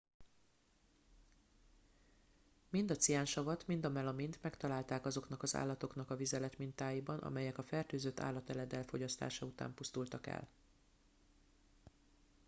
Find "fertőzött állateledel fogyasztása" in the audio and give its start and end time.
7.63-9.45